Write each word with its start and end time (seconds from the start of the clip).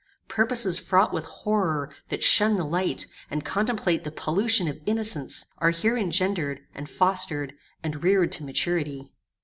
Purposes 0.29 0.79
fraught 0.79 1.13
with 1.13 1.25
horror, 1.25 1.91
that 2.09 2.23
shun 2.23 2.55
the 2.55 2.63
light, 2.65 3.05
and 3.29 3.45
contemplate 3.45 4.03
the 4.03 4.09
pollution 4.09 4.67
of 4.67 4.79
innocence, 4.87 5.45
are 5.59 5.69
here 5.69 5.95
engendered, 5.95 6.61
and 6.73 6.89
fostered, 6.89 7.53
and 7.83 8.01
reared 8.03 8.31
to 8.31 8.43
maturity. 8.43 9.13